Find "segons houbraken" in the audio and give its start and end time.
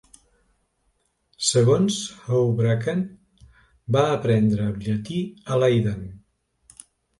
1.49-3.05